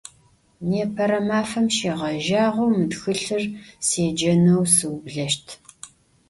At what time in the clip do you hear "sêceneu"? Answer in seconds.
3.87-4.63